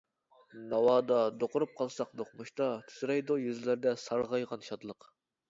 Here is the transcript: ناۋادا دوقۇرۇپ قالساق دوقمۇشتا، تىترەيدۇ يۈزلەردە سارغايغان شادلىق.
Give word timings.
ناۋادا 0.69 1.19
دوقۇرۇپ 1.43 1.75
قالساق 1.81 2.15
دوقمۇشتا، 2.23 2.71
تىترەيدۇ 2.89 3.39
يۈزلەردە 3.45 3.95
سارغايغان 4.07 4.67
شادلىق. 4.73 5.11